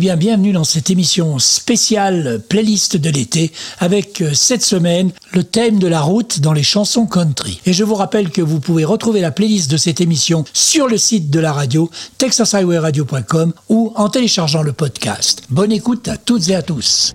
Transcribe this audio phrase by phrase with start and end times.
[0.00, 5.78] Bien, bienvenue dans cette émission spéciale playlist de l'été avec euh, cette semaine le thème
[5.78, 7.60] de la route dans les chansons country.
[7.66, 10.96] Et je vous rappelle que vous pouvez retrouver la playlist de cette émission sur le
[10.96, 15.42] site de la radio, texashighwayradio.com ou en téléchargeant le podcast.
[15.50, 17.14] Bonne écoute à toutes et à tous.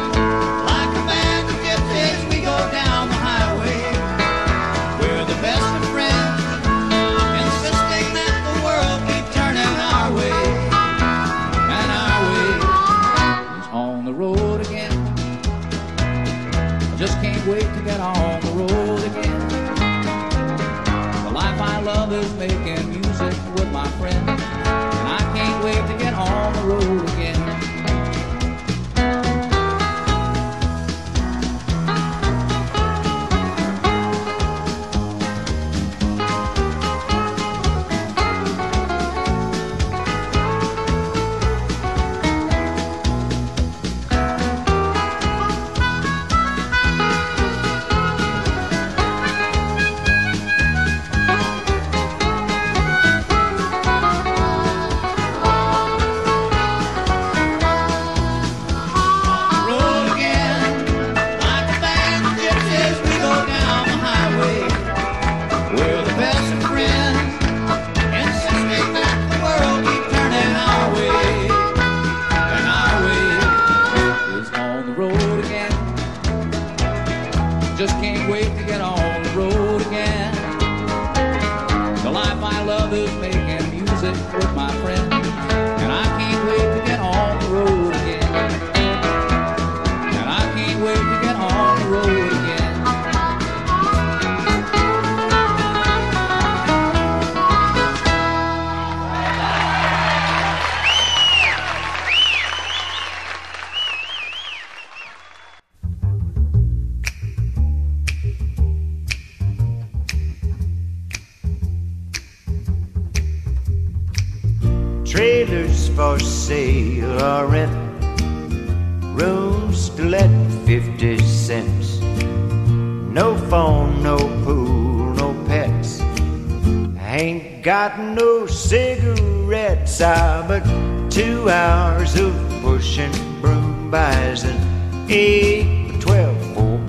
[22.11, 22.60] I love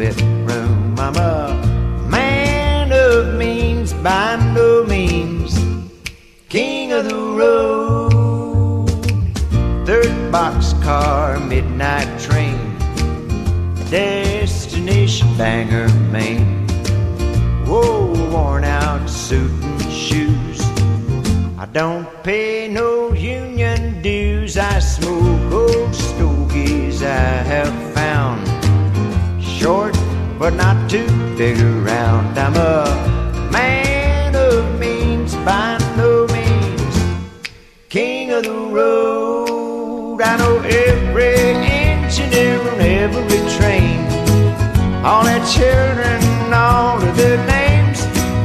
[0.02, 0.98] bedroom.
[0.98, 1.54] I'm a
[2.08, 5.54] man of means by no means
[6.48, 8.88] king of the road.
[9.86, 12.58] Third boxcar, midnight train,
[13.90, 16.66] destination Bangor, Maine.
[17.64, 20.60] Whoa, worn out suit and shoes.
[21.62, 24.58] I don't pay no union dues.
[24.58, 28.42] I smoke old stogies I have found.
[29.62, 29.91] Short,
[30.42, 31.06] but not too
[31.38, 32.36] big around.
[32.36, 36.94] I'm a man of means by no means
[37.88, 40.20] king of the road.
[40.20, 41.34] I know every
[41.78, 44.00] engineer on every train,
[45.06, 46.20] all their children,
[46.52, 48.00] all of their names,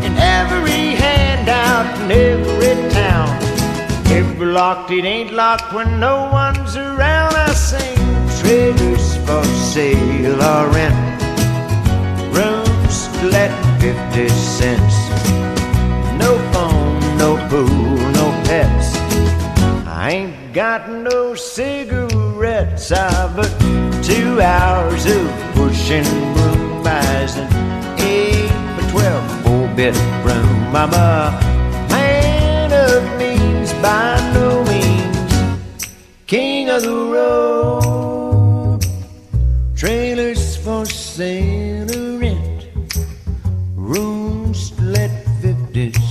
[0.06, 3.30] and every handout in every town.
[4.06, 7.34] Every locked, it ain't locked when no one's around.
[7.36, 7.98] I sing
[8.40, 9.44] trailers for
[9.74, 11.24] sale or rent,
[12.38, 12.98] rooms
[13.34, 13.52] let
[13.82, 14.96] 50 cents.
[16.24, 18.90] No phone, no pool, no pets.
[19.88, 23.52] I ain't got no cigarettes, I've but
[24.04, 27.48] two hours of push pushing broom buys an
[28.00, 30.76] eight by twelve four-bit broom.
[30.76, 31.32] I'm a
[31.90, 35.86] man of means by no means,
[36.28, 37.17] king of the road.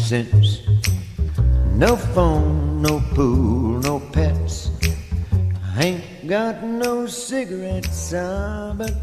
[0.06, 0.62] Cents.
[1.73, 4.70] No phone, no pool, no pets.
[5.75, 8.94] I ain't got no cigarettes, ah, but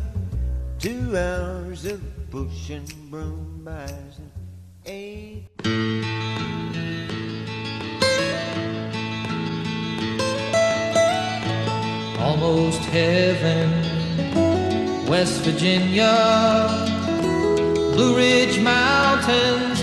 [0.80, 2.02] two hours of
[2.32, 4.32] pushing broom buys an
[4.86, 5.50] eight.
[12.18, 13.70] almost heaven.
[15.08, 16.16] West Virginia,
[17.94, 19.83] Blue Ridge Mountains,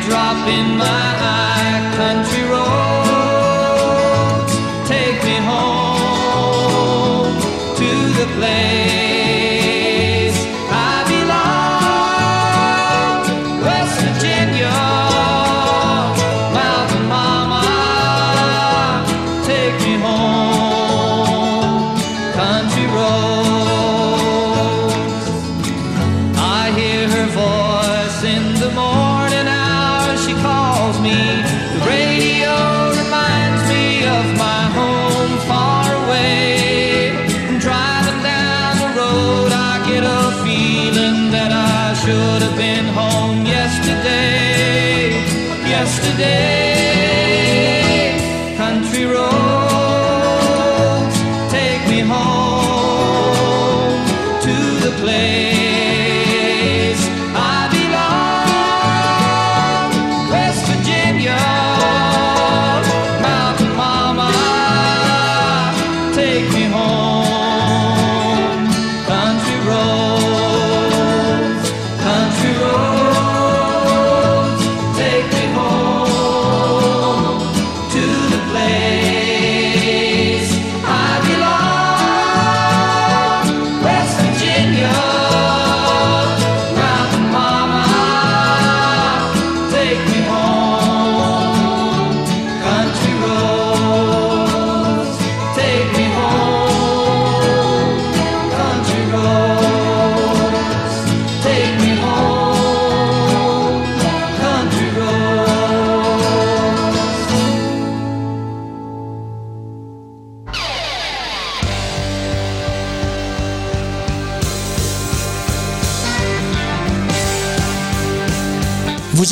[0.00, 1.39] teardrop in my eye,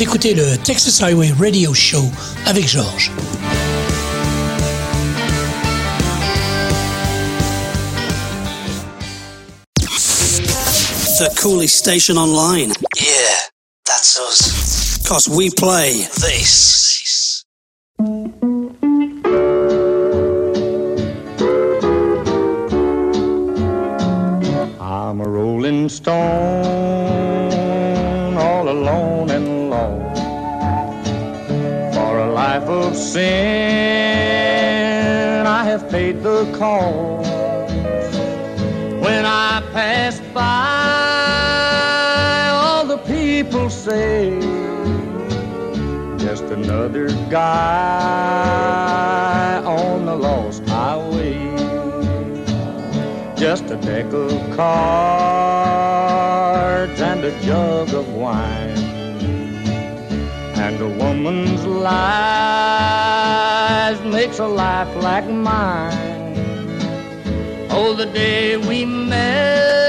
[0.09, 2.03] écoutez le Texas Highway Radio Show
[2.47, 3.11] avec Georges.
[11.19, 12.73] The coolest station online.
[12.97, 13.05] Yeah,
[13.85, 14.97] that's us.
[15.07, 16.78] Cause we play This.
[29.79, 30.21] Lost.
[31.95, 33.25] For a life of sin,
[35.45, 37.29] I have paid the cost.
[39.05, 41.59] When I pass by,
[42.51, 44.39] all the people say,
[46.17, 47.49] just another guy
[49.65, 51.49] on the lost highway
[53.39, 55.79] just a deck of cards
[56.99, 58.68] and a jug of wine.
[60.81, 61.89] A woman's lies
[64.05, 65.91] makes a life like mine.
[67.69, 69.88] Oh, the day we met,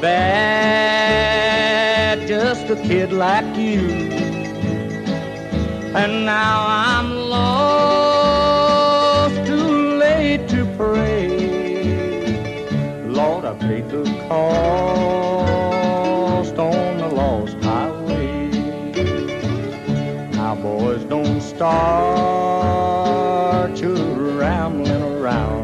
[0.00, 1.78] bad,
[2.28, 3.80] just a kid like you.
[5.94, 8.26] And now I'm lost,
[9.46, 11.28] too late to pray.
[13.08, 15.38] Lord, I paid the cost
[16.58, 18.50] on the lost highway.
[20.32, 22.68] Now, boys, don't start
[23.80, 23.94] you
[24.38, 25.57] rambling around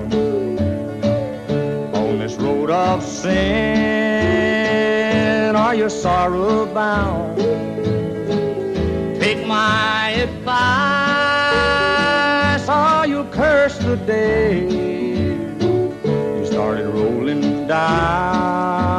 [2.95, 3.35] of sin.
[5.57, 7.39] Are you sorrow bound?
[9.21, 10.55] Take my advice,
[12.69, 14.61] or you'll curse the day
[16.39, 18.95] you started rolling down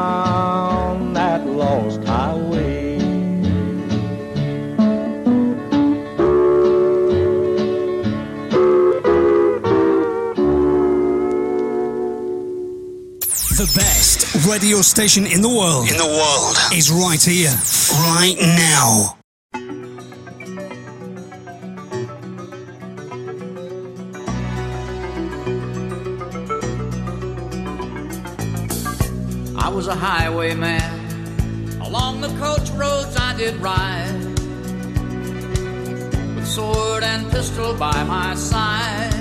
[14.46, 16.58] best radio station in the world In the world.
[16.74, 17.54] is right here.
[17.92, 19.18] Right now.
[29.58, 30.82] I was a highwayman.
[31.82, 34.24] Along the coach roads I did ride.
[36.36, 39.14] With sword and pistol by my side.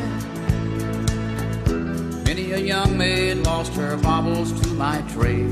[2.25, 5.51] Many a young maid lost her baubles to my trade.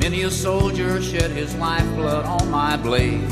[0.00, 3.28] Many a soldier shed his lifeblood on my blade.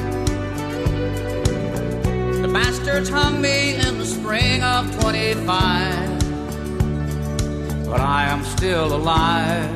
[2.42, 6.16] The bastards hung me in the spring of 25
[7.88, 9.70] but I am still alive.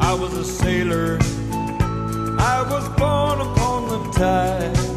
[0.00, 1.18] I was a sailor.
[2.40, 4.93] I was born upon the tide.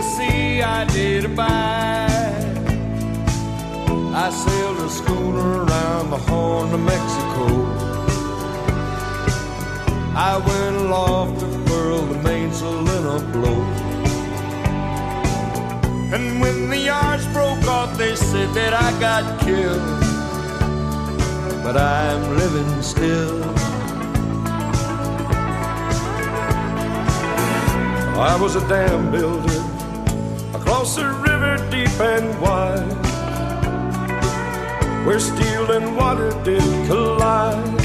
[0.00, 2.40] The sea I did abide.
[4.24, 7.44] I sailed a schooner around the Horn of Mexico.
[10.16, 13.60] I went aloft to furl the mainsail in a blow.
[16.16, 19.82] And when the yards broke off, they said that I got killed
[21.62, 23.44] but I'm living still.
[28.18, 29.69] I was a dam builder
[30.80, 32.90] across a river deep and wide,
[35.04, 37.80] where steel and water did collide.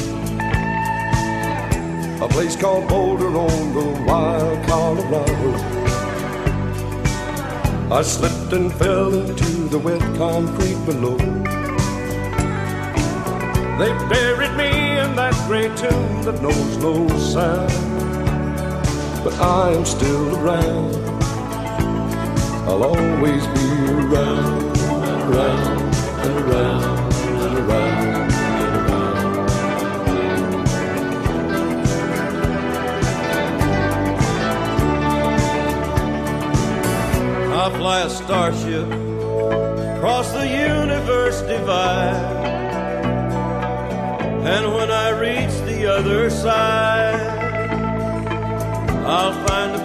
[2.21, 5.51] A place called Boulder on the wild Colorado.
[7.93, 11.17] I slipped and fell into the wet concrete below.
[13.77, 17.73] They buried me in that gray tomb that knows no sound.
[19.21, 21.14] But I am still around.
[22.67, 24.77] I'll always be around,
[25.29, 25.93] around,
[26.25, 29.13] and around, and around, and around.
[37.53, 38.87] I'll fly a starship
[39.95, 42.43] across the universe divide.
[44.43, 47.19] And when I reach the other side,
[49.05, 49.84] I'll find a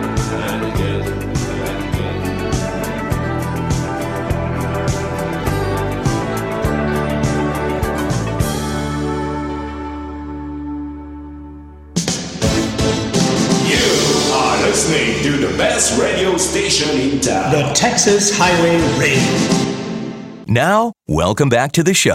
[15.31, 17.51] to the best best radio station in town.
[17.53, 20.45] The Texas Highway Radio.
[20.45, 22.11] Now, welcome back to the show.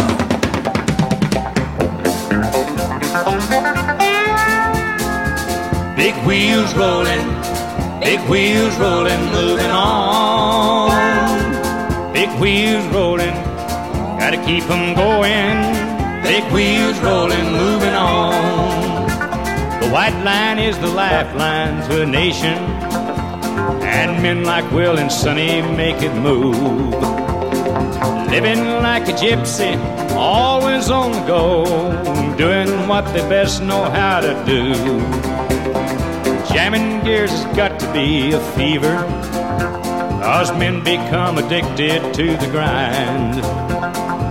[5.97, 7.27] Big wheels rolling,
[8.01, 10.93] big wheels rolling, moving on.
[12.13, 13.35] Big wheels rolling,
[14.21, 15.57] gotta keep 'em going.
[16.23, 19.07] Big wheels rolling, moving on.
[19.81, 22.86] The white line is the lifeline to a nation,
[23.97, 26.59] and men like Will and Sonny make it move.
[28.31, 29.73] Living like a gypsy,
[30.13, 31.65] always on the go,
[32.37, 34.75] doing what they best know how to do.
[36.53, 38.97] Jamming gears has got to be a fever,
[40.23, 43.76] cause men become addicted to the grind.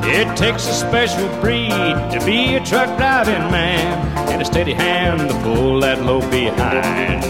[0.08, 1.72] It takes a special breed
[2.12, 7.24] to be a truck driving man, and a steady hand to pull that load behind.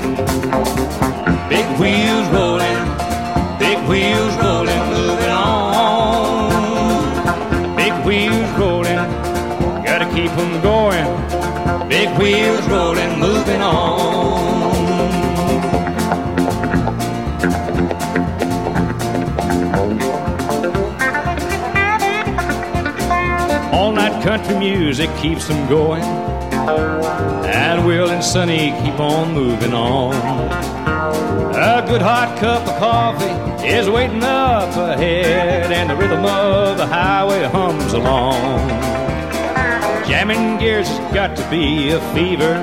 [1.50, 2.86] Big wheels rolling,
[3.58, 6.52] big wheels rolling, moving on.
[7.78, 9.04] Big wheels rolling,
[9.84, 11.08] gotta keep 'em going.
[11.88, 14.55] Big wheels rolling, moving on.
[24.26, 26.02] Country music keeps them going.
[26.02, 30.16] And Will and Sonny keep on moving on.
[31.54, 36.88] A good hot cup of coffee is waiting up ahead, and the rhythm of the
[36.88, 38.68] highway hums along.
[40.08, 42.56] Jamming gears has got to be a fever,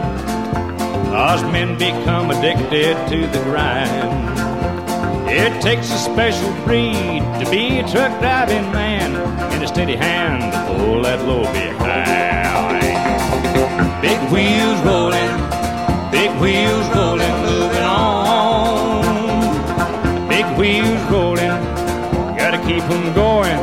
[1.12, 4.40] cause men become addicted to the grind.
[5.30, 9.14] It takes a special breed to be a truck driving man,
[9.52, 10.52] and a steady hand
[11.12, 12.80] that load behind.
[14.00, 15.32] Big wheels rolling,
[16.10, 19.04] big wheels rolling, moving on.
[20.28, 21.56] Big wheels rolling,
[22.38, 23.60] gotta keep keep 'em going.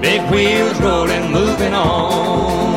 [0.00, 2.71] Big wheels rolling, moving on.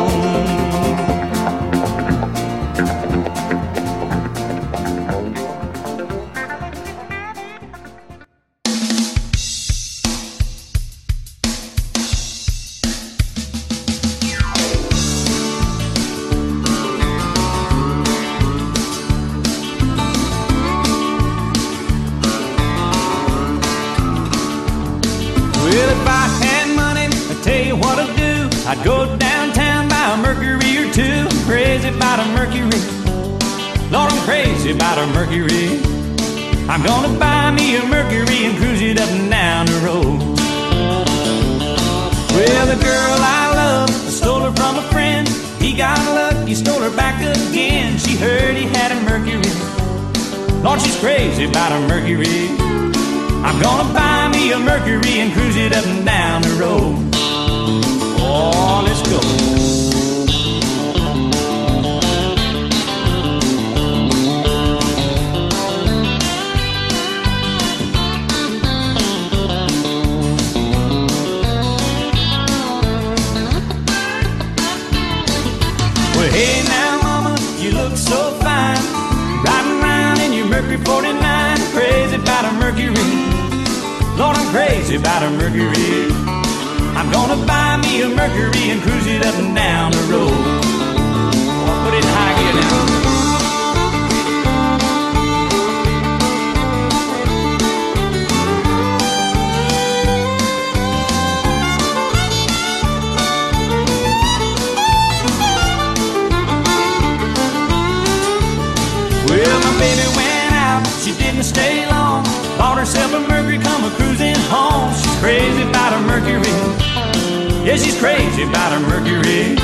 [117.75, 119.57] Yeah, she's crazy about a Mercury.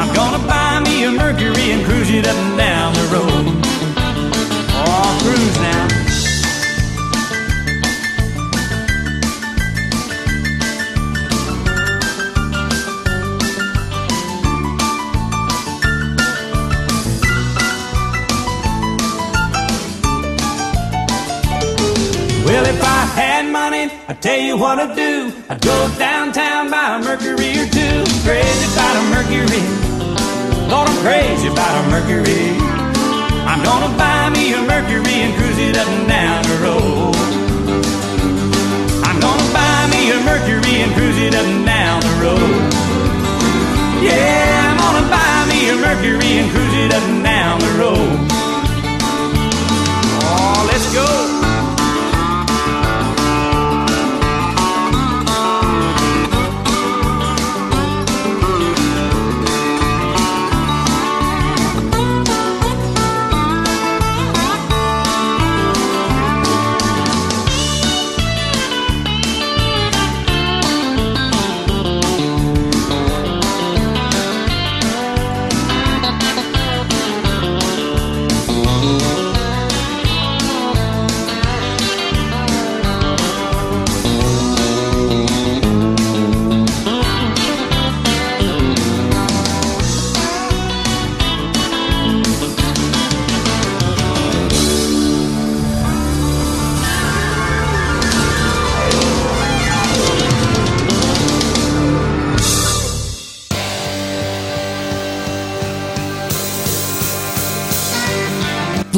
[0.00, 3.44] I'm gonna buy me a Mercury and cruise it up and down the road.
[4.72, 5.88] Oh, cruise now.
[22.46, 25.17] Well, if I had money, I'd tell you what I'd do.
[26.70, 28.04] Buy a Mercury or two.
[28.28, 29.62] Crazy about a Mercury.
[30.68, 32.52] Lord, I'm crazy about a Mercury.
[33.48, 37.14] I'm gonna buy me a Mercury and cruise it up and down the road.
[39.02, 42.72] I'm gonna buy me a Mercury and cruise it up and down the road.
[44.04, 48.28] Yeah, I'm gonna buy me a Mercury and cruise it up and down the road.
[50.20, 51.37] Oh, let's go.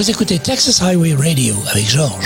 [0.01, 2.25] Vous écoutez Texas Highway Radio avec Georges.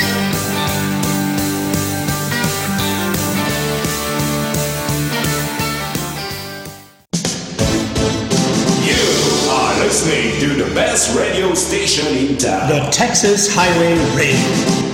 [8.84, 12.68] You are listening to the best radio station in town.
[12.68, 14.93] The Texas Highway Radio.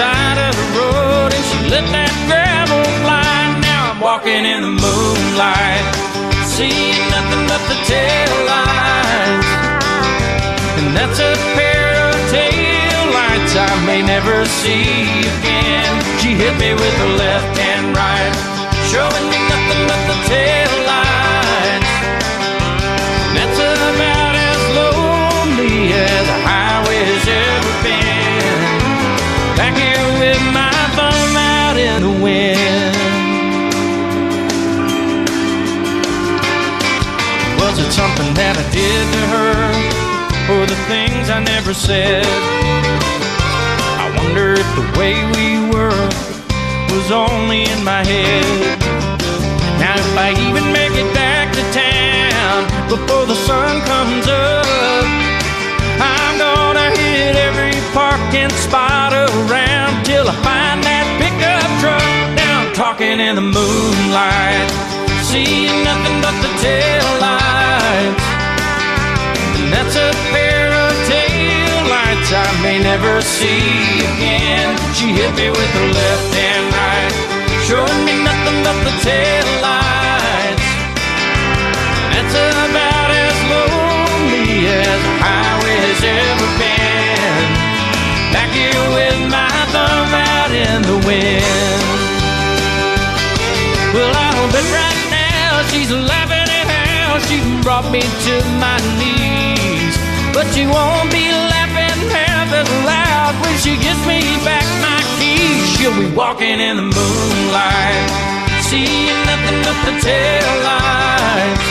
[0.00, 3.36] Side of the road, and she let that gravel fly.
[3.60, 5.84] Now I'm walking in the moonlight,
[6.48, 9.50] seeing nothing but the tail lights.
[10.80, 15.92] And that's a pair of tail lights I may never see again.
[16.24, 18.34] She hit me with the left and right,
[18.88, 20.69] showing me nothing but the tail
[37.70, 39.54] Was it something that I did to her?
[40.50, 42.26] Or the things I never said?
[42.26, 46.02] I wonder if the way we were
[46.90, 48.74] was only in my head.
[49.78, 55.06] Now, if I even make it back to town before the sun comes up,
[56.02, 62.02] I'm gonna hit every parking spot around till I find that pickup truck.
[62.34, 64.66] Now talking in the moonlight,
[65.22, 67.39] seeing nothing but the tail lights.
[72.32, 74.78] I may never see again.
[74.94, 77.14] She hit me with the left and right,
[77.66, 80.68] showing me nothing but the tail lights.
[82.14, 87.50] That's about as lonely as a highway's ever been.
[88.30, 91.82] Back here with my thumb out in the wind.
[93.90, 99.98] Well, I'll bet right now she's laughing at how she brought me to my knees.
[100.30, 101.49] But she won't be
[102.60, 105.76] laughing half loud when she gives me back my keys.
[105.76, 108.10] She'll be walking in the moonlight,
[108.62, 111.66] seeing nothing but the tail lights.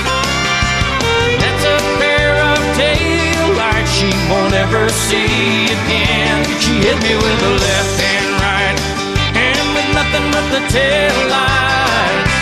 [1.42, 6.46] That's a pair of tail lights she won't ever see again.
[6.60, 8.78] She hit me with the left and right,
[9.36, 12.34] and with nothing but the tail lights.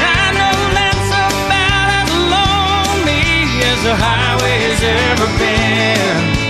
[0.00, 3.24] I know that's about as lonely
[3.70, 6.40] as the highway's ever been.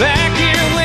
[0.00, 0.83] Back here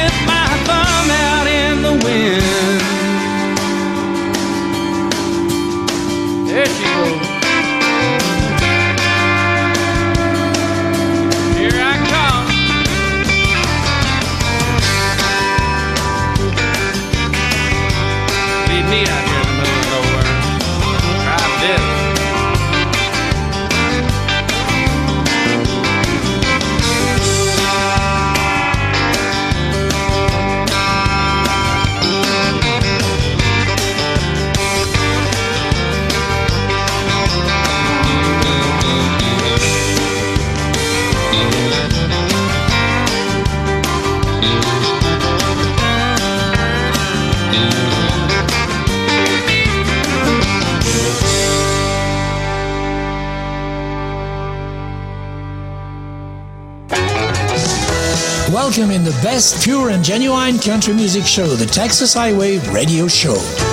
[59.22, 63.69] best, pure, and genuine country music show, the Texas Highway Radio Show.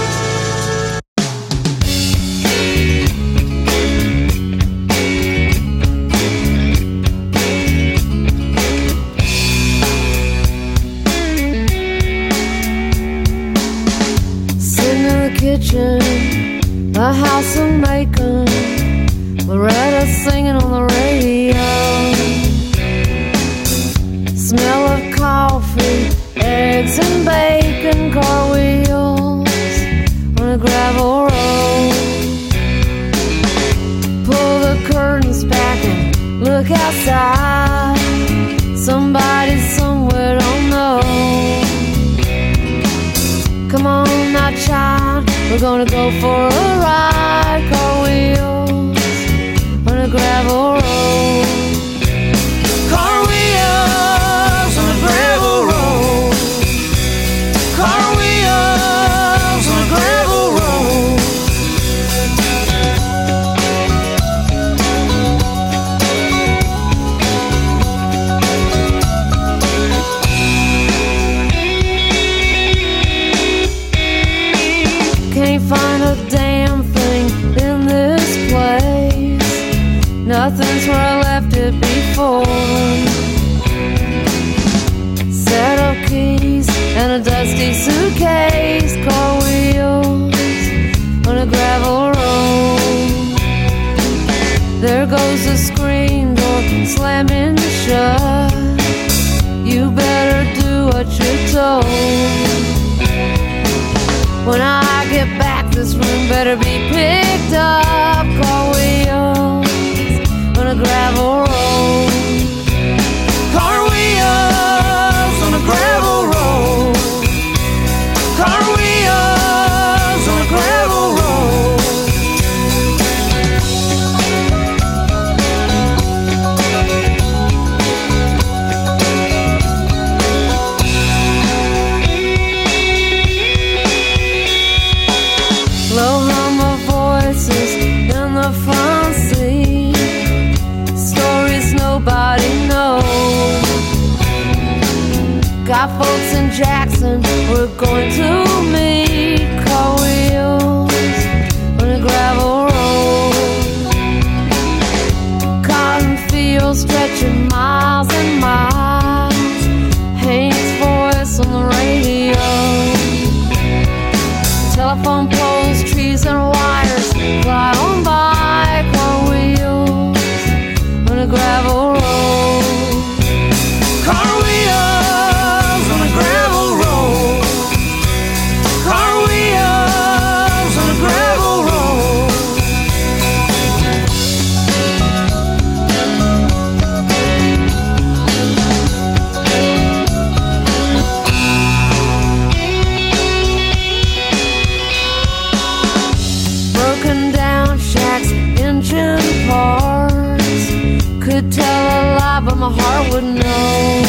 [202.68, 204.02] My heart would know.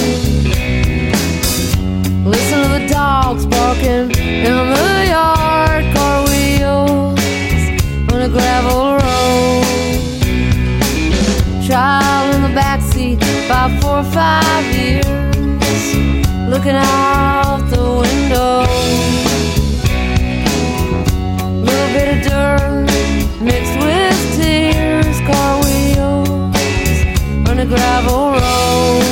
[2.25, 7.19] Listen to the dogs barking in the yard, car wheels
[8.11, 9.63] on a gravel road.
[11.67, 15.83] Child in the backseat, about four or five years,
[16.49, 18.65] looking out the window
[21.67, 22.87] little bit of dirt
[23.41, 25.66] mixed with tears, car
[27.77, 29.06] gravel road.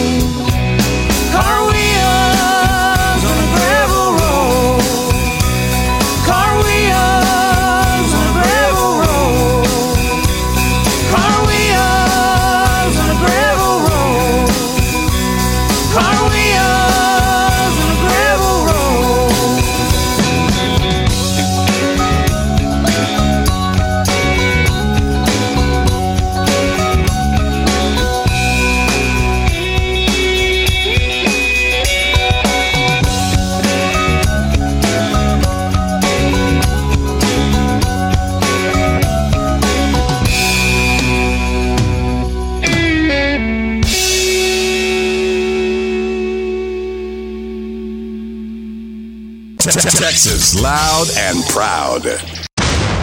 [50.26, 52.02] Texas, loud and proud.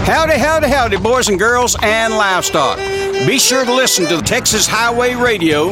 [0.04, 2.78] Howdy, howdy, howdy, boys and girls and livestock.
[3.28, 5.68] Be sure to listen to Texas Highway Radio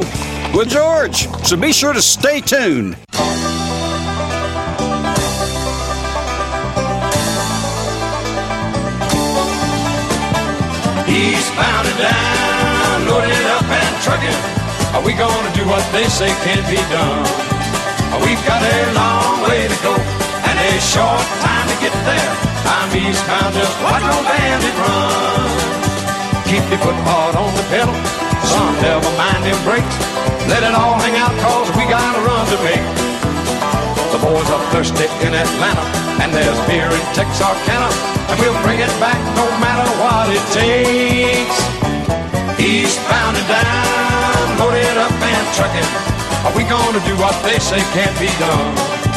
[0.54, 2.96] with George, so be sure to stay tuned.
[11.10, 14.94] Eastbound and down, loaded up and trucking.
[14.94, 17.26] Are we gonna do what they say can't be done?
[18.22, 20.19] We've got a long way to go
[20.70, 22.33] a short time to get there.
[22.62, 25.50] I'm eastbound, just watch old bandit run.
[26.46, 27.94] Keep your foot hard on the pedal,
[28.46, 29.96] son, never mind them brakes.
[30.46, 32.87] Let it all hang out, cause we got a run to make.
[34.14, 35.87] The boys are thirsty in Atlanta,
[36.22, 37.90] and there's beer in Texarkana,
[38.30, 41.59] and we'll bring it back no matter what it takes.
[42.62, 45.90] Eastbound and down, loaded up and trucking.
[46.46, 49.10] Are we gonna do what they say can't be done?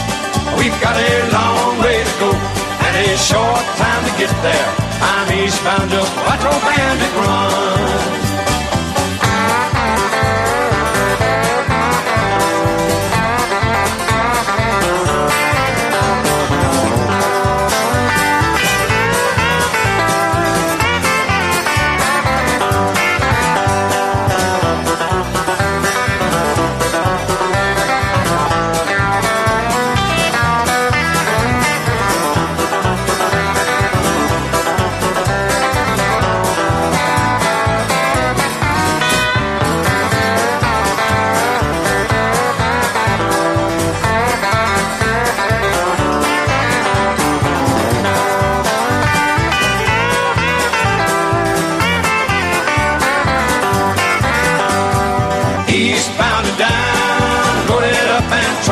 [0.57, 4.69] We've got a long way to go and a short time to get there.
[5.01, 8.22] I'm eastbound, just watch old bandit run.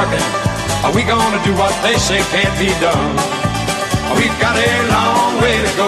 [0.02, 0.28] Trucking.
[0.82, 3.14] Are we gonna do what they say can't be done?
[4.18, 5.88] We've got a long way to go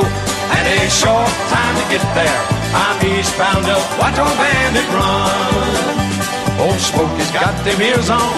[0.54, 2.42] and a short time to get there.
[2.78, 5.98] I'm eastbound up, watch old bandit run.
[6.62, 8.34] Old Smokey's got them ears on,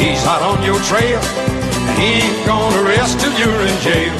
[0.00, 1.20] he's hot on your trail.
[2.00, 4.16] He ain't gonna rest till you're in jail.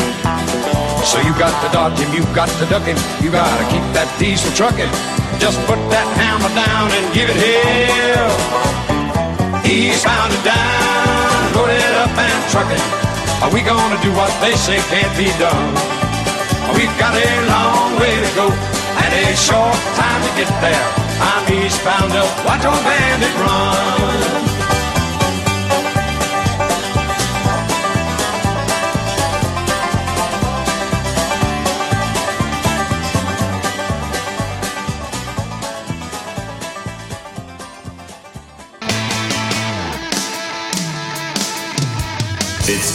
[1.04, 4.08] So you got to dodge him, you got to duck him, you gotta keep that
[4.18, 4.92] diesel trucking.
[5.40, 8.89] Just put that hammer down and give it hell.
[9.70, 12.82] Eastbound and down, load it up and trucking.
[13.40, 15.74] Are we gonna do what they say can't be done?
[16.74, 20.86] We've got a long way to go and a short time to get there.
[21.22, 24.59] I'm eastbound up, watch old bandit run.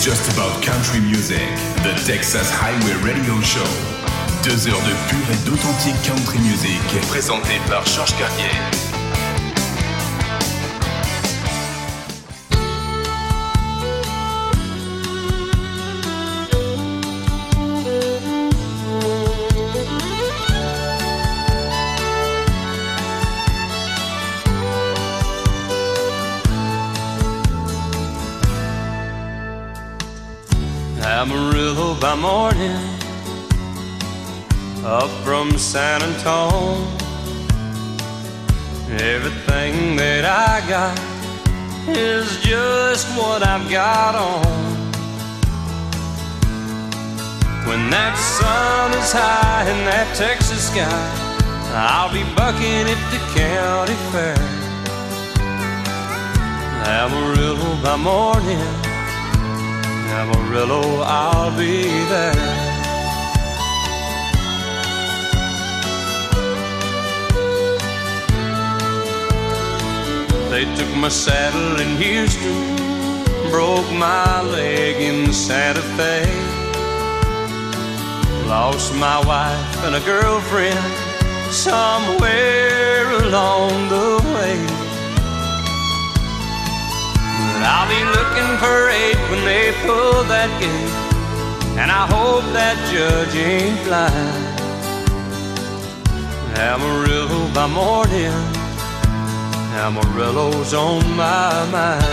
[0.06, 1.41] Just about country music,
[1.82, 3.65] the Texas Highway Radio Show.
[4.44, 8.85] Deux heures de pure et d'authentique country music, présenté par Georges Cartier.
[32.26, 32.82] Morning,
[34.84, 36.88] up from San Antone.
[39.14, 40.98] Everything that I got
[41.88, 44.56] is just what I've got on.
[47.68, 51.06] When that sun is high in that Texas sky,
[51.94, 54.42] I'll be bucking at the county fair.
[56.88, 58.85] Amarillo by morning.
[60.10, 62.65] Amarillo, I'll be there.
[70.50, 72.76] They took my saddle in Houston,
[73.52, 76.24] broke my leg in Santa Fe.
[78.48, 80.80] Lost my wife and a girlfriend
[81.52, 84.24] somewhere along the
[87.68, 90.93] I'll be looking for aid when they pull that gate,
[91.82, 94.45] and I hope that judge ain't blind.
[96.57, 98.38] Amarillo by morning,
[99.82, 102.05] Amarillo's on my mind.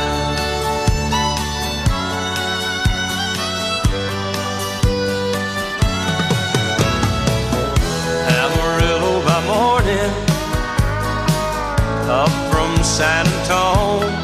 [8.41, 10.13] Amarillo by morning,
[12.09, 14.22] up from San Antone.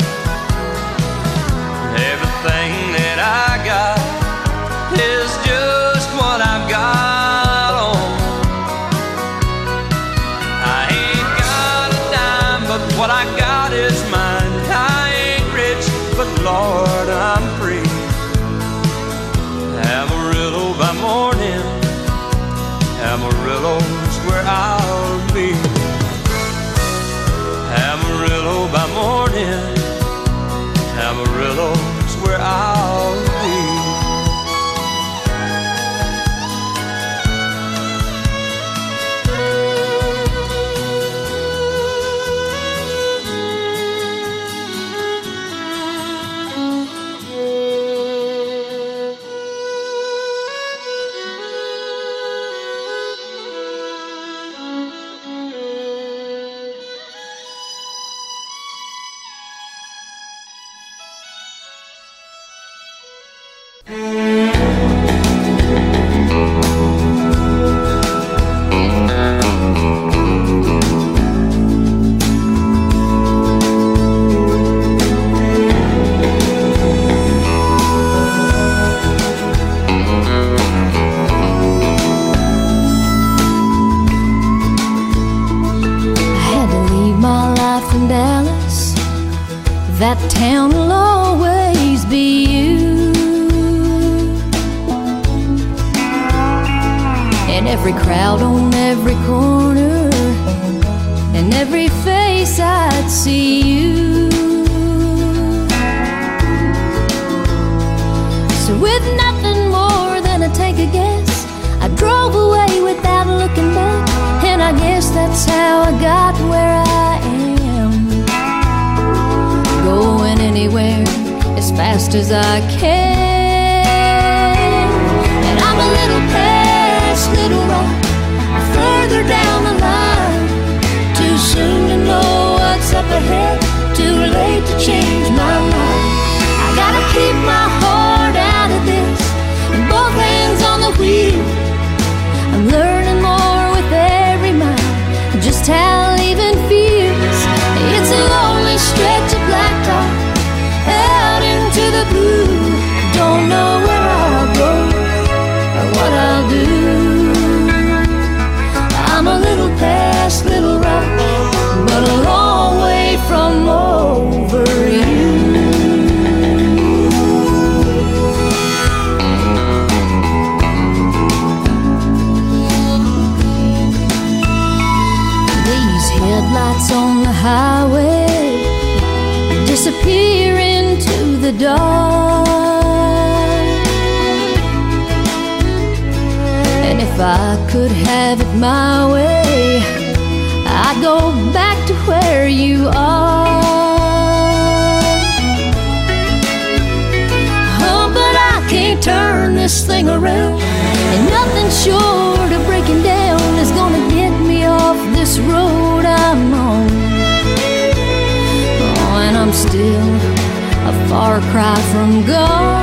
[211.09, 212.78] far cry from God.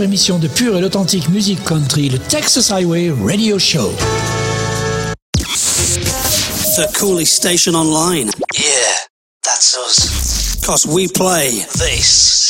[0.00, 3.92] émission de pure et l'authentique musique country, le Texas Highway Radio Show.
[6.76, 8.30] The coolest station online.
[8.54, 8.94] Yeah,
[9.44, 10.56] that's us.
[10.64, 12.41] Cause we play this.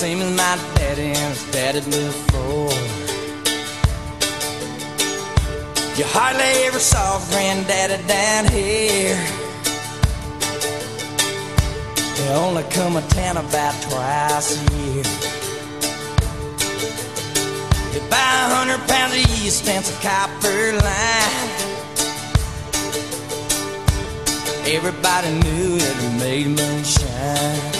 [0.00, 2.72] same as my daddy has daddy before.
[5.98, 9.20] You hardly ever saw granddaddy down here.
[12.16, 15.04] They only come a town about twice a year.
[17.92, 21.50] They buy a hundred pounds of yeast and a copper line.
[24.64, 27.79] Everybody knew that he made moonshine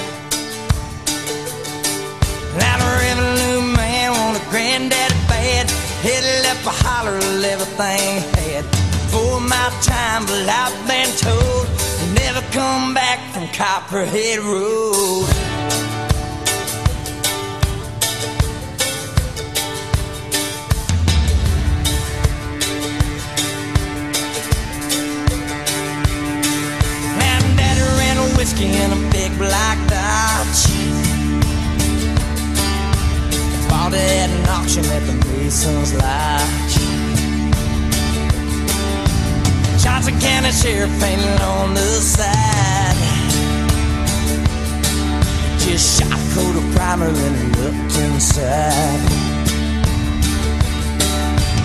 [2.99, 5.71] revenue man, want a granddaddy bad.
[6.03, 8.65] Headed up a holler, everything had.
[9.13, 11.67] For my time, but I've been told,
[12.15, 15.40] never come back from Copperhead Road.
[34.61, 36.77] Auction at the Mason's Lodge.
[39.83, 42.97] Johnson County Sheriff painted on the side.
[45.59, 49.01] Just shot a coat of primer and looked inside.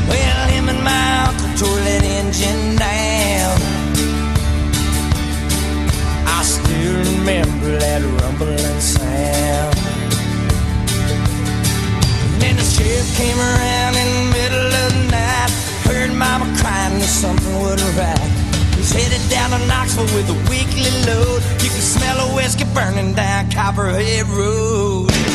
[0.10, 3.58] Well, him and my uncle tore that engine down.
[6.28, 9.75] I still remember that rumbling sound.
[12.76, 15.50] Sheriff came around in the middle of the night.
[15.88, 18.32] Heard mama crying that something wasn't right.
[18.76, 21.42] He's headed down to Knoxville with a weekly load.
[21.64, 25.35] You can smell a whiskey burning down Copperhead Road.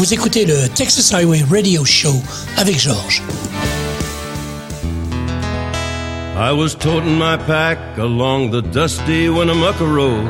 [0.00, 2.14] Vous écoutez le Texas Highway Radio Show
[2.56, 3.20] avec Georges.
[6.38, 10.24] I was toting my pack along the dusty Winnemucca Road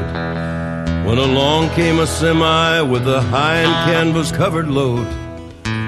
[1.07, 5.07] when along came a semi with a high and canvas covered load.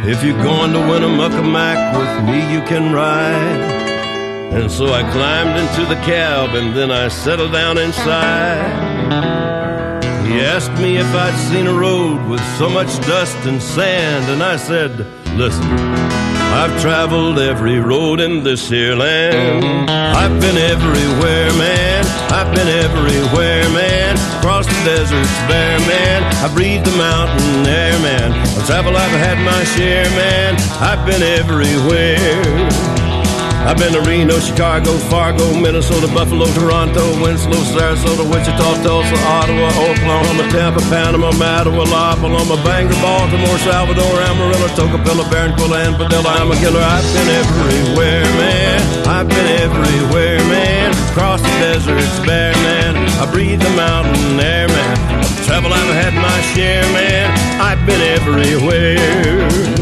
[0.07, 4.61] If you're going to Winnemucca Mac with me, you can ride.
[4.63, 9.32] And so I climbed into the cab and then I settled down inside.
[10.33, 14.43] He asked me if I'd seen a road with so much dust and sand, and
[14.43, 14.91] I said,
[15.37, 15.63] Listen,
[16.57, 19.91] I've traveled every road in this here land.
[19.91, 22.07] I've been everywhere, man.
[22.33, 24.17] I've been everywhere, man.
[24.39, 26.23] Across the deserts bare, man.
[26.43, 28.33] I breathe the mountain air, man.
[28.57, 30.57] Of travel I've had my share, man.
[30.81, 33.12] I've been everywhere.
[33.63, 40.51] I've been to Reno, Chicago, Fargo, Minnesota, Buffalo, Toronto, Winslow, Sarasota, Wichita, Tulsa, Ottawa, Oklahoma,
[40.51, 46.29] Tampa, Panama, Mattawa, La Paloma, Bangor, Baltimore, Salvador, Amarillo, Tocopilla, Barranquilla, and Padilla.
[46.43, 46.83] I'm a killer.
[46.83, 49.07] I've been everywhere, man.
[49.07, 50.91] I've been everywhere, man.
[51.11, 52.97] Across the deserts bare, man.
[53.23, 55.23] I breathe the mountain air, man.
[55.47, 57.31] Travel I've had my share, man.
[57.61, 59.82] I've been everywhere.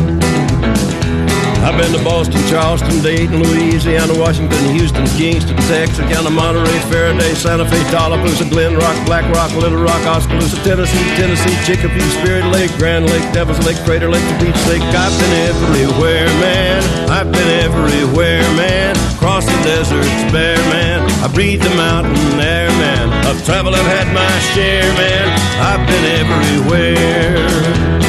[1.71, 7.79] I've been to Boston, Charleston, Dayton, Louisiana, Washington, Houston, Kingston, Texarkana, Monterey, Faraday, Santa Fe,
[7.95, 13.23] Tallapoosa, Glen Rock, Black Rock, Little Rock, Oskaloosa, Tennessee, Tennessee, Chicopee, Spirit Lake, Grand Lake,
[13.33, 14.83] Devil's Lake, Crater Lake, the Beach Lake.
[14.83, 16.83] I've been everywhere, man.
[17.09, 18.97] I've been everywhere, man.
[19.15, 21.09] Across the deserts bare, man.
[21.23, 23.31] I breathe the mountain air, man.
[23.31, 24.27] Of travel I've had my
[24.59, 25.31] share, man.
[25.63, 28.00] I've been everywhere.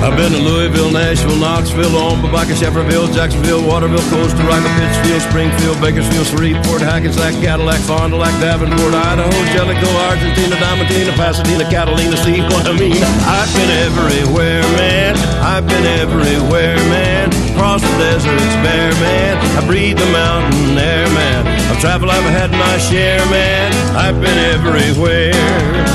[0.00, 6.26] I've been to Louisville, Nashville, Knoxville, Omaha, Shefferville, Jacksonville, Waterville, Costa Rica, Pittsfield, Springfield, Bakersfield,
[6.26, 12.66] Shreveport, Hackensack, Cadillac, Fond du Lac, Davenport, Idaho, Jellicoe, Argentina, Diamantina, Pasadena, Catalina, see what
[12.66, 12.96] I mean?
[13.28, 15.16] I've been everywhere, man.
[15.44, 17.28] I've been everywhere, man.
[17.52, 19.36] Across the deserts, bare, man.
[19.58, 21.46] I breathe the mountain air, man.
[21.70, 23.68] I've traveled, I've had my share, man.
[23.94, 25.89] I've been everywhere.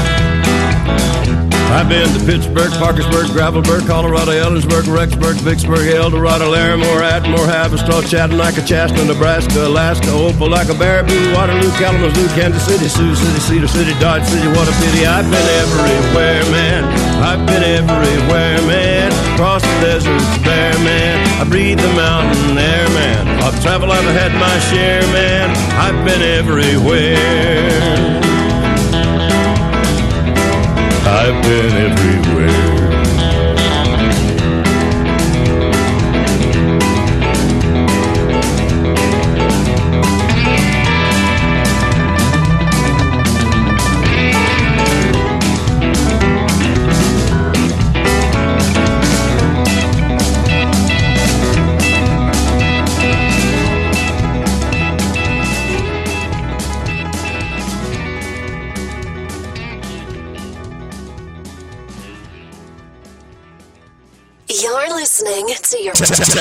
[1.74, 8.62] I've been to Pittsburgh, Parkersburg, Gravelburg, Colorado, Ellensburg, Rexburg, Vicksburg, Eldorado, Larimore, Atmore, Havistaw, Chattanooga,
[8.66, 14.48] Chaska, Nebraska, Alaska, Opelika, Baraboo, Waterloo, Kalamazoo, Kansas City, Sioux City, Cedar City, Dodge City.
[14.48, 15.06] What a pity.
[15.06, 16.84] I've been everywhere, man.
[17.22, 19.12] I've been everywhere, man.
[19.34, 21.42] Across the deserts, bare, man.
[21.42, 23.28] I breathe the mountain air, man.
[23.44, 25.50] I've traveled, I've had my share, man.
[25.76, 28.35] I've been everywhere.
[31.18, 32.75] I've been everywhere.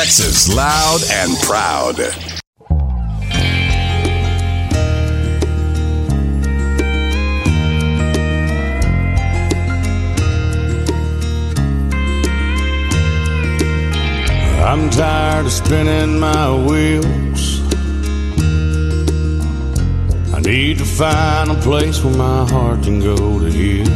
[0.04, 1.98] Texas loud and proud.
[14.60, 17.62] I'm tired of spinning my wheels.
[20.34, 23.88] I need to find a place where my heart can go to heal.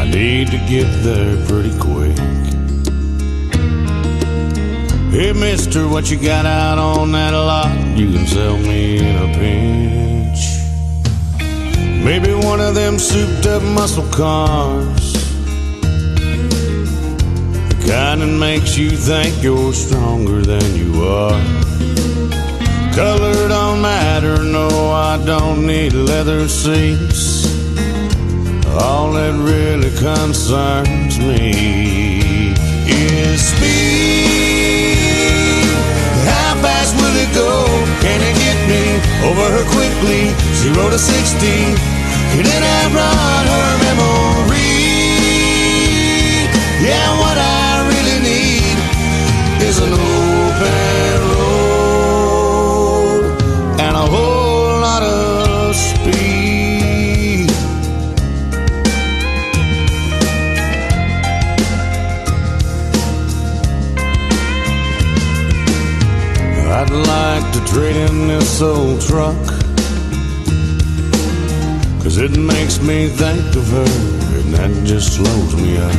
[0.00, 2.45] I need to get there pretty quick.
[5.16, 7.74] Hey, mister, what you got out on that lot?
[7.96, 10.40] You can sell me in a pinch.
[12.04, 15.14] Maybe one of them souped up muscle cars.
[17.70, 21.40] The kind that makes you think you're stronger than you are.
[22.94, 27.46] Color don't matter, no, I don't need leather seats.
[28.66, 32.52] All that really concerns me
[32.86, 34.15] is speed.
[37.16, 37.64] Fast go?
[38.00, 38.82] Can it get me
[39.28, 40.34] over her quickly?
[40.54, 41.74] Zero to sixty.
[42.32, 44.60] Can it outrun her memory?
[46.84, 48.76] Yeah, what I really need
[49.62, 50.15] is an open
[67.02, 69.36] like to trade in this old truck.
[72.02, 75.92] Cause it makes me think of her, and that just slows me up.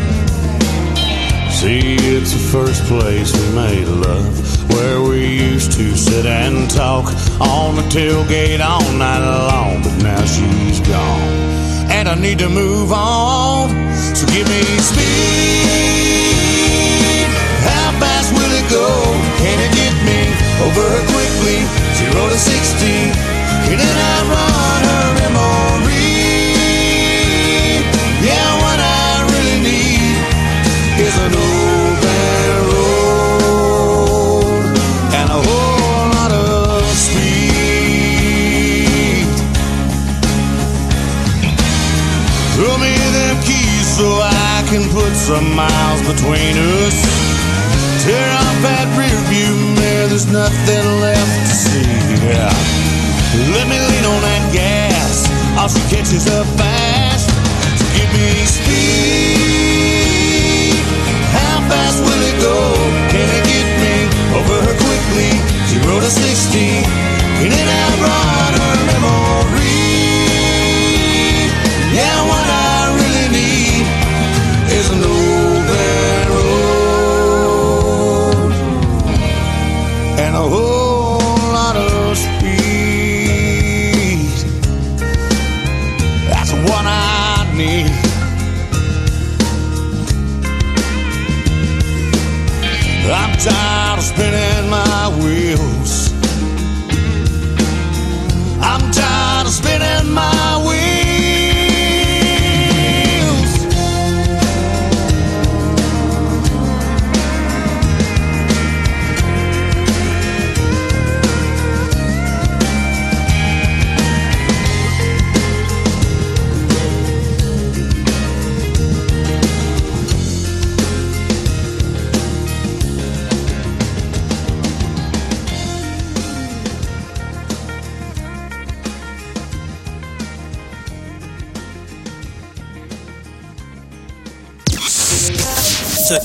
[1.51, 7.05] See, it's the first place we made love, where we used to sit and talk
[7.41, 9.83] on the tailgate all night long.
[9.83, 13.69] But now she's gone, and I need to move on.
[14.15, 15.66] So give me speed.
[20.77, 21.59] Over quickly?
[21.97, 23.09] Zero to sixty.
[23.65, 26.13] Can it outrun her memory?
[28.21, 30.15] Yeah, what I really need
[31.01, 34.63] is an open road
[35.17, 38.47] and a whole lot of speed.
[42.55, 46.97] Throw me them keys so I can put some miles between us.
[48.03, 49.76] Tear off that rear view
[50.17, 51.85] there's nothing left to see.
[52.25, 52.49] Yeah.
[53.53, 55.29] Let me lean on that gas.
[55.61, 57.29] All she catches up fast.
[57.77, 59.53] So give me speed.
[61.37, 62.57] How fast will it go?
[63.13, 65.37] Can it get me over her quickly?
[65.69, 66.86] She rode a 60.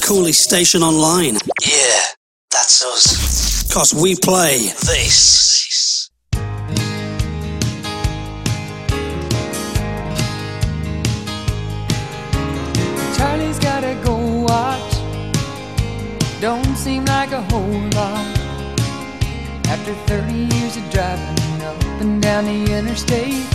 [0.03, 1.37] The coolest station online.
[1.65, 2.03] Yeah,
[2.51, 3.73] that's us.
[3.73, 6.11] Cause we play this.
[13.17, 14.93] Charlie's gotta go watch.
[16.41, 18.39] Don't seem like a whole lot.
[19.67, 23.47] After 30 years of driving up and down the interstate.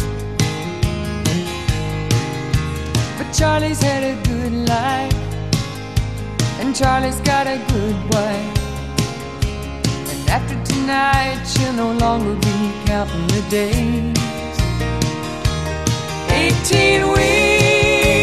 [3.18, 5.27] But Charlie's had a good life.
[6.68, 8.58] And Charlie's got a good wife.
[10.12, 14.18] And after tonight, she'll no longer be counting the days.
[16.30, 18.14] 18 wheels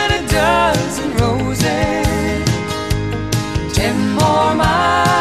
[0.00, 2.48] and a dozen roses.
[3.72, 5.11] Ten more miles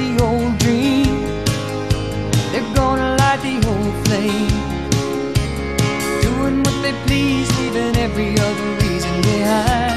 [0.00, 1.20] the old dream,
[2.52, 4.56] they're gonna light the old flame.
[6.22, 9.89] Doing what they please, leaving every other reason behind.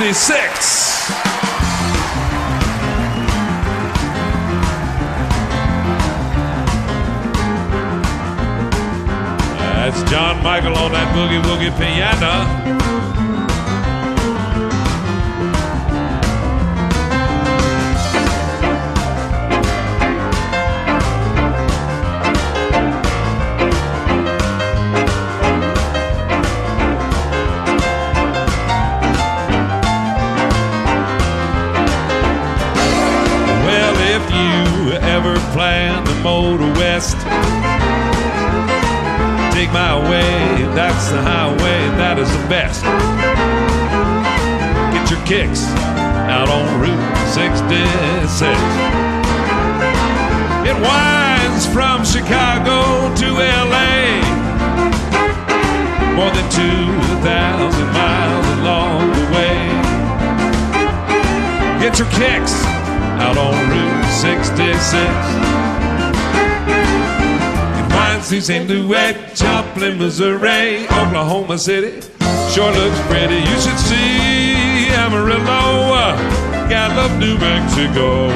[0.00, 0.39] 66.
[62.00, 62.64] Your kicks
[63.20, 64.64] out on Route 66.
[67.76, 68.66] It winds through St.
[68.70, 72.00] Louis, Joplin, Missouri, Oklahoma City.
[72.54, 73.36] Sure looks pretty.
[73.36, 76.16] You should see Amarillo,
[76.72, 78.30] Gallup, New Mexico.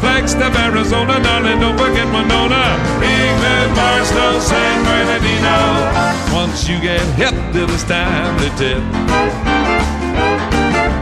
[0.00, 2.76] Flagstaff, Arizona, darling, don't forget Winona.
[3.00, 6.36] England, Barstow, San Bernardino.
[6.36, 8.82] Once you get hip this time to tip.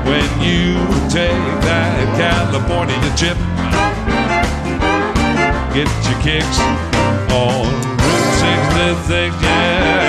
[0.07, 1.33] When you Take
[1.65, 3.39] that California chip.
[5.73, 6.61] Get your kicks
[7.33, 9.43] on Route 66.
[9.43, 10.06] Yeah.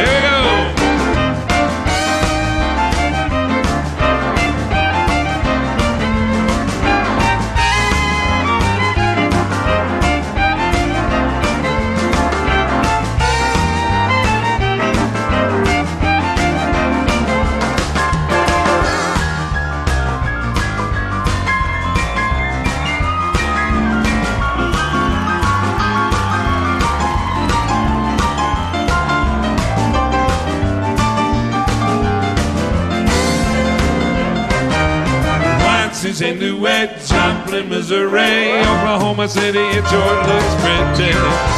[36.06, 41.10] In Duet, Joplin, Missouri, Oklahoma City, it sure looks pretty.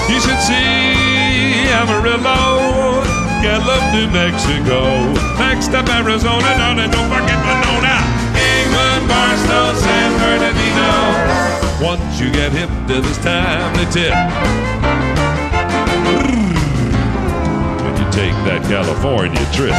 [0.07, 3.03] You should see Amarillo,
[3.43, 7.99] Gallup, New Mexico, next up Arizona, down and don't forget Winona,
[8.31, 11.85] England, Barstow, San Bernardino.
[11.85, 14.15] Once you get hip to this time, they tip.
[17.83, 19.75] When you take that California trip,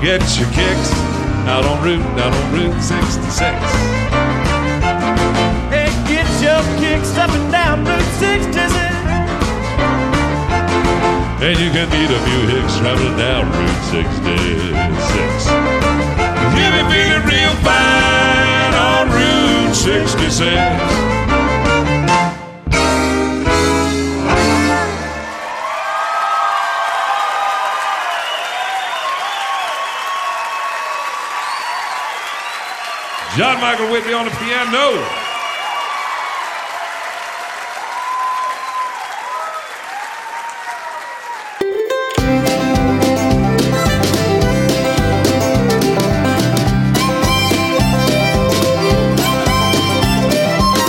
[0.00, 1.07] get your kicks
[1.48, 3.40] out on Route, out on Route 66.
[5.72, 8.68] Hey, get your kicks up and down Route 66.
[11.40, 15.48] And you can meet a few hicks traveling down Route 66.
[16.52, 21.17] You'll be feeling real fine on Route 66.
[33.38, 35.27] John Michael Whitney on the piano.